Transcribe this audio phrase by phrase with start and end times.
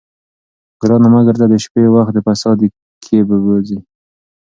[0.81, 2.67] ګرانه مه ګرځه د شپې، وخت د فساد دي
[3.03, 3.77] کښې بوځې